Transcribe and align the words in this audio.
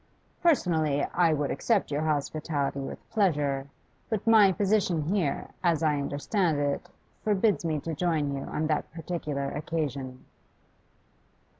Personally, 0.41 1.03
I 1.13 1.31
would 1.31 1.51
accept 1.51 1.91
your 1.91 2.01
hospitality 2.01 2.79
with 2.79 3.07
pleasure, 3.11 3.67
but 4.09 4.25
my 4.25 4.51
position 4.51 5.03
here, 5.03 5.49
as 5.63 5.83
I 5.83 5.99
understand 6.01 6.57
it, 6.57 6.89
forbids 7.23 7.63
me 7.63 7.79
to 7.81 7.93
join 7.93 8.31
you 8.33 8.41
on 8.45 8.65
that 8.65 8.91
particular 8.91 9.51
occasion. 9.51 10.25